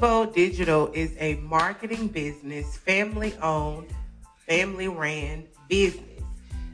Bold 0.00 0.34
Digital 0.34 0.90
is 0.94 1.14
a 1.18 1.34
marketing 1.36 2.08
business, 2.08 2.76
family 2.76 3.34
owned, 3.42 3.88
family 4.36 4.88
ran 4.88 5.44
business 5.68 6.22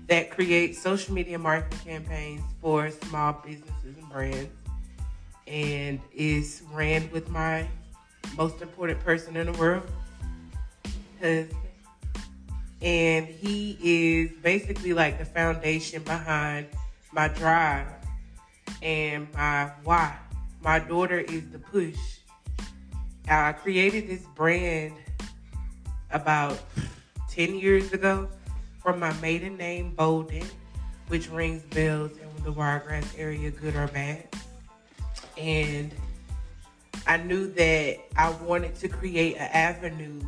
that 0.07 0.31
creates 0.31 0.79
social 0.79 1.15
media 1.15 1.39
marketing 1.39 1.79
campaigns 1.85 2.43
for 2.61 2.91
small 2.91 3.33
businesses 3.45 3.97
and 3.99 4.09
brands 4.11 4.64
and 5.47 6.01
is 6.13 6.63
ran 6.73 7.11
with 7.13 7.29
my 7.29 7.67
most 8.37 8.63
important 8.63 9.01
person 9.01 9.37
in 9.37 9.53
the 9.53 9.59
world, 9.59 9.83
husband. 11.21 11.61
And 12.83 13.27
he 13.27 13.79
is 13.83 14.33
basically 14.43 14.93
like 14.93 15.19
the 15.19 15.25
foundation 15.25 16.03
behind 16.03 16.67
my 17.13 17.29
drive 17.29 17.87
and 18.83 19.27
my 19.35 19.71
why. 19.85 20.17
My 20.63 20.79
daughter 20.79 21.19
is 21.19 21.51
the 21.51 21.59
push 21.59 21.97
I 23.29 23.53
created 23.53 24.07
this 24.07 24.23
brand 24.35 24.93
about 26.11 26.61
10 27.31 27.55
years 27.57 27.93
ago 27.93 28.29
from 28.83 29.01
my 29.01 29.15
maiden 29.15 29.57
name, 29.57 29.95
Bolden, 29.95 30.47
which 31.09 31.31
rings 31.31 31.63
bells 31.63 32.13
in 32.19 32.45
the 32.45 32.53
Wiregrass 32.53 33.15
area, 33.17 33.51
good 33.51 33.77
or 33.77 33.87
bad. 33.89 34.29
And 35.37 35.93
I 37.07 37.19
knew 37.19 37.53
that 37.53 37.99
I 38.17 38.31
wanted 38.31 38.75
to 38.77 38.89
create 38.89 39.37
an 39.37 39.51
avenue 39.53 40.21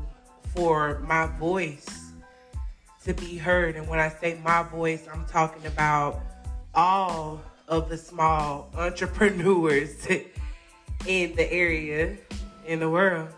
for 0.54 1.01
my 1.01 1.26
voice 1.38 1.87
to 3.04 3.15
be 3.15 3.37
heard. 3.37 3.76
And 3.76 3.88
when 3.88 3.98
I 3.98 4.09
say 4.09 4.38
my 4.45 4.63
voice, 4.63 5.07
I'm 5.13 5.24
talking 5.26 5.65
about 5.66 6.21
all 6.74 7.40
of 7.68 7.88
the 7.88 7.96
small 7.96 8.71
entrepreneurs 8.76 10.07
in 11.07 11.35
the 11.37 11.52
area 11.52 12.16
in 12.66 12.80
the 12.80 12.91
world 12.91 13.29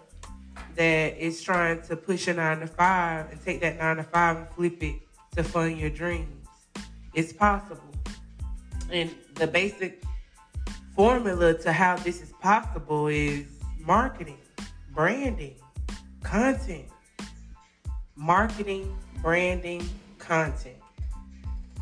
that 0.75 1.19
is 1.19 1.43
trying 1.43 1.83
to 1.83 1.97
push 1.97 2.29
a 2.29 2.35
nine 2.35 2.61
to 2.61 2.67
five 2.67 3.31
and 3.31 3.45
take 3.45 3.61
that 3.61 3.79
nine 3.79 3.97
to 3.97 4.05
five 4.05 4.37
and 4.37 4.49
flip 4.51 4.83
it 4.83 4.97
to 5.37 5.43
fund 5.43 5.79
your 5.79 5.91
dreams. 5.91 6.47
It's 7.15 7.33
possible. 7.33 7.83
And 8.91 9.15
the 9.35 9.47
basic 9.47 10.03
formula 10.99 11.55
to 11.55 11.73
how 11.73 11.95
this 11.95 12.21
is 12.21 12.33
possible 12.41 13.07
is 13.07 13.47
marketing, 13.79 14.41
branding, 14.93 15.55
content. 16.25 16.89
Marketing, 18.17 18.99
branding, 19.23 19.89
content. 20.19 20.75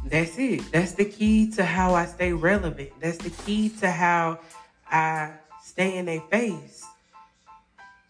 That's 0.05 0.37
it. 0.37 0.71
That's 0.71 0.93
the 0.93 1.07
key 1.07 1.51
to 1.53 1.65
how 1.65 1.95
I 1.95 2.05
stay 2.05 2.35
relevant. 2.35 2.91
That's 3.01 3.17
the 3.17 3.31
key 3.31 3.71
to 3.81 3.91
how 3.91 4.39
I 4.87 5.33
stay 5.65 5.97
in 5.97 6.05
their 6.05 6.21
face. 6.21 6.85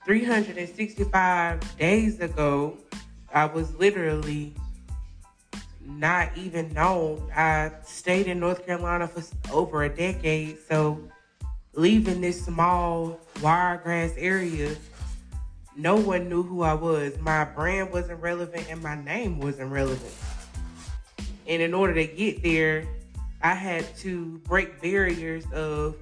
365 0.07 1.79
days 1.79 2.19
ago, 2.19 2.77
I 3.33 3.45
was 3.45 3.73
literally 3.77 4.55
not 5.87 6.37
even 6.37 6.73
known. 6.73 7.31
I 7.35 7.73
stayed 7.85 8.27
in 8.27 8.41
North 8.41 8.67
Carolina 8.67 9.07
for 9.07 9.23
over 9.53 9.85
a 9.85 9.89
decade, 9.89 10.59
so 10.69 11.01
leaving 11.73 12.21
this 12.21 12.45
small 12.45 13.21
wiregrass 13.43 14.13
area, 14.17 14.75
no 15.77 15.97
one 15.97 16.29
knew 16.29 16.43
who 16.43 16.63
I 16.63 16.75
was. 16.75 17.19
My 17.19 17.45
brand 17.45 17.93
wasn't 17.93 18.21
relevant 18.21 18.67
and 18.71 18.83
my 18.83 19.01
name 19.03 19.39
wasn't 19.39 19.71
relevant. 19.71 20.15
And 21.47 21.63
in 21.63 21.75
order 21.75 21.95
to 21.95 22.07
get 22.07 22.43
there, 22.43 22.87
I 23.43 23.55
had 23.55 23.97
to 23.99 24.39
break 24.39 24.81
barriers 24.81 25.45
of 25.53 25.97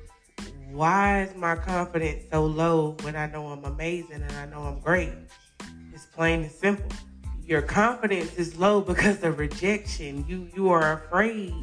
why 0.71 1.23
is 1.23 1.37
my 1.37 1.57
confidence 1.57 2.25
so 2.31 2.47
low 2.47 2.97
when 3.03 3.17
I 3.17 3.27
know 3.27 3.47
I'm 3.49 3.65
amazing 3.65 4.23
and 4.23 4.33
I 4.33 4.47
know 4.47 4.63
I'm 4.63 4.81
great? 4.81 5.13
It's 5.93 6.07
plain 6.07 6.43
and 6.43 6.51
simple. 6.51 6.91
Your 7.47 7.61
confidence 7.61 8.35
is 8.37 8.57
low 8.57 8.81
because 8.81 9.23
of 9.23 9.39
rejection. 9.39 10.25
You 10.27 10.49
you 10.55 10.71
are 10.71 11.05
afraid 11.05 11.55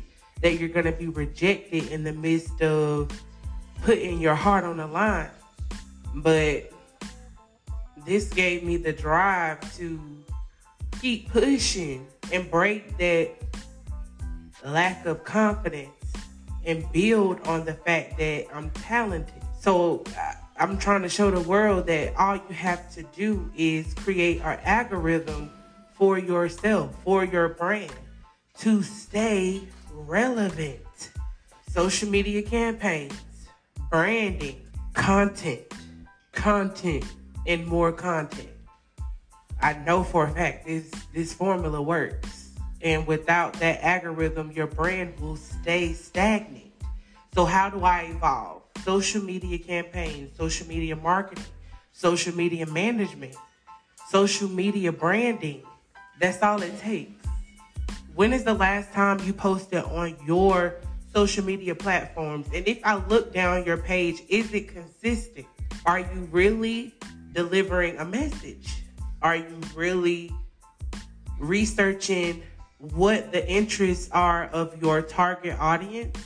that 0.41 0.59
you're 0.59 0.69
gonna 0.69 0.91
be 0.91 1.07
rejected 1.07 1.87
in 1.91 2.03
the 2.03 2.13
midst 2.13 2.61
of 2.61 3.11
putting 3.81 4.19
your 4.19 4.35
heart 4.35 4.63
on 4.63 4.77
the 4.77 4.85
line. 4.85 5.31
But 6.15 6.71
this 8.05 8.29
gave 8.29 8.63
me 8.63 8.77
the 8.77 8.93
drive 8.93 9.59
to 9.77 9.99
keep 11.01 11.31
pushing 11.31 12.05
and 12.31 12.49
break 12.51 12.97
that 12.99 13.31
lack 14.63 15.05
of 15.07 15.23
confidence 15.23 15.89
and 16.63 16.85
build 16.91 17.39
on 17.47 17.65
the 17.65 17.73
fact 17.73 18.19
that 18.19 18.45
I'm 18.53 18.69
talented. 18.71 19.33
So 19.59 20.03
I'm 20.57 20.77
trying 20.77 21.01
to 21.01 21.09
show 21.09 21.31
the 21.31 21.41
world 21.41 21.87
that 21.87 22.15
all 22.17 22.35
you 22.35 22.53
have 22.53 22.93
to 22.93 23.03
do 23.15 23.51
is 23.55 23.95
create 23.95 24.41
an 24.41 24.59
algorithm 24.63 25.49
for 26.01 26.17
yourself, 26.17 26.95
for 27.03 27.23
your 27.23 27.49
brand 27.49 27.93
to 28.57 28.81
stay 28.81 29.61
relevant. 29.91 31.11
Social 31.69 32.09
media 32.09 32.41
campaigns, 32.41 33.13
branding, 33.91 34.65
content, 34.95 35.61
content, 36.31 37.05
and 37.45 37.67
more 37.67 37.91
content. 37.91 38.49
I 39.61 39.73
know 39.73 40.03
for 40.03 40.25
a 40.25 40.31
fact 40.31 40.65
this 40.65 40.89
this 41.13 41.35
formula 41.35 41.79
works. 41.79 42.49
And 42.81 43.05
without 43.05 43.53
that 43.59 43.83
algorithm, 43.83 44.51
your 44.53 44.65
brand 44.65 45.19
will 45.19 45.35
stay 45.35 45.93
stagnant. 45.93 46.73
So, 47.35 47.45
how 47.45 47.69
do 47.69 47.83
I 47.83 48.09
evolve? 48.09 48.63
Social 48.83 49.21
media 49.21 49.59
campaigns, 49.59 50.35
social 50.35 50.67
media 50.67 50.95
marketing, 50.95 51.45
social 51.93 52.35
media 52.35 52.65
management, 52.65 53.35
social 54.09 54.49
media 54.49 54.91
branding. 54.91 55.61
That's 56.21 56.41
all 56.43 56.61
it 56.61 56.77
takes. 56.79 57.27
When 58.13 58.31
is 58.31 58.43
the 58.43 58.53
last 58.53 58.93
time 58.93 59.19
you 59.25 59.33
posted 59.33 59.83
on 59.85 60.15
your 60.25 60.75
social 61.11 61.43
media 61.43 61.73
platforms? 61.73 62.47
And 62.53 62.67
if 62.67 62.79
I 62.83 62.95
look 63.07 63.33
down 63.33 63.65
your 63.65 63.77
page, 63.77 64.21
is 64.29 64.53
it 64.53 64.67
consistent? 64.67 65.47
Are 65.85 65.99
you 65.99 66.29
really 66.31 66.93
delivering 67.33 67.97
a 67.97 68.05
message? 68.05 68.83
Are 69.23 69.35
you 69.35 69.59
really 69.75 70.31
researching 71.39 72.43
what 72.77 73.31
the 73.31 73.47
interests 73.49 74.09
are 74.11 74.45
of 74.45 74.79
your 74.79 75.01
target 75.01 75.57
audience, 75.59 76.17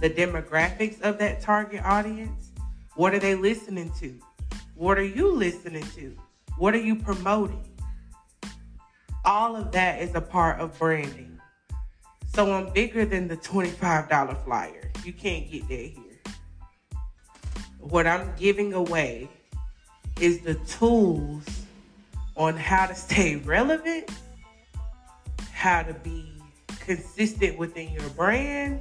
the 0.00 0.08
demographics 0.08 0.98
of 1.02 1.18
that 1.18 1.42
target 1.42 1.82
audience. 1.84 2.52
What 2.94 3.14
are 3.14 3.18
they 3.18 3.34
listening 3.34 3.92
to? 4.00 4.18
What 4.74 4.96
are 4.96 5.04
you 5.04 5.30
listening 5.30 5.84
to? 5.96 6.16
What 6.56 6.74
are 6.74 6.80
you 6.80 6.96
promoting? 6.96 7.75
All 9.26 9.56
of 9.56 9.72
that 9.72 10.00
is 10.00 10.14
a 10.14 10.20
part 10.20 10.60
of 10.60 10.78
branding. 10.78 11.38
So 12.32 12.52
I'm 12.52 12.72
bigger 12.72 13.04
than 13.04 13.28
the 13.28 13.36
$25 13.36 14.44
flyer. 14.44 14.92
You 15.04 15.12
can't 15.12 15.50
get 15.50 15.68
that 15.68 15.74
here. 15.74 16.22
What 17.80 18.06
I'm 18.06 18.32
giving 18.38 18.72
away 18.72 19.28
is 20.20 20.40
the 20.40 20.54
tools 20.54 21.44
on 22.36 22.56
how 22.56 22.86
to 22.86 22.94
stay 22.94 23.36
relevant 23.36 24.10
how 25.56 25.82
to 25.82 25.94
be 25.94 26.32
consistent 26.80 27.58
within 27.58 27.90
your 27.90 28.08
brand 28.10 28.80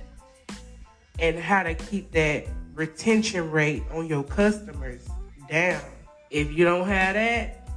and 1.20 1.40
how 1.40 1.64
to 1.64 1.74
keep 1.74 2.12
that 2.12 2.46
retention 2.74 3.50
rate 3.50 3.82
on 3.92 4.06
your 4.06 4.24
customers 4.24 5.08
down. 5.50 5.82
If 6.30 6.52
you 6.52 6.66
don't 6.66 6.88
have 6.88 7.16
that, 7.16 7.68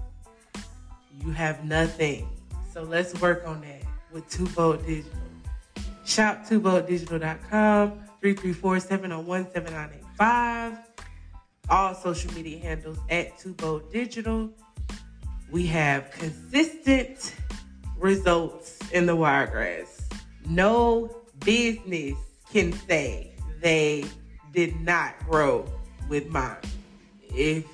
you 1.24 1.30
have 1.30 1.64
nothing. 1.64 2.28
So 2.78 2.84
let's 2.84 3.20
work 3.20 3.42
on 3.44 3.60
that 3.62 3.82
with 4.12 4.30
Two 4.30 4.46
Bold 4.50 4.86
Digital. 4.86 5.18
Shop 6.04 6.46
twobolddigital.com, 6.46 8.04
334-701-7985. 8.22 10.78
All 11.68 11.94
social 11.96 12.32
media 12.34 12.60
handles 12.60 12.98
at 13.10 13.36
Two 13.36 13.54
Bold 13.54 13.92
Digital. 13.92 14.48
We 15.50 15.66
have 15.66 16.12
consistent 16.12 17.34
results 17.98 18.78
in 18.92 19.06
the 19.06 19.16
wiregrass. 19.16 20.08
No 20.46 21.22
business 21.40 22.14
can 22.52 22.72
say 22.86 23.32
they 23.60 24.04
did 24.52 24.80
not 24.82 25.18
grow 25.28 25.66
with 26.08 26.28
mine. 26.28 26.58
If 27.34 27.64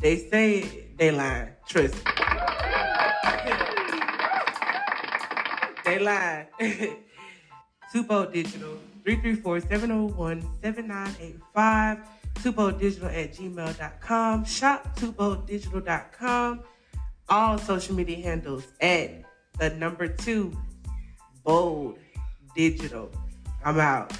they 0.00 0.16
say 0.16 0.60
it, 0.60 0.96
they 0.96 1.10
lying. 1.10 1.50
Trust 1.68 1.96
me. 1.96 2.00
They. 5.86 6.96
Too 7.92 8.02
Bold 8.02 8.32
Digital, 8.38 8.78
334-701-7985. 9.04 12.00
twobolddigital 12.34 13.04
at 13.04 13.32
gmail.com. 13.34 14.44
Shop 14.44 14.96
twobolddigital.com. 14.96 16.60
All 17.28 17.58
social 17.58 17.94
media 17.94 18.22
handles 18.22 18.66
at 18.80 19.22
the 19.58 19.70
number 19.70 20.08
two 20.08 20.52
bold 21.44 21.98
digital. 22.54 23.10
I'm 23.64 23.78
out. 23.78 24.12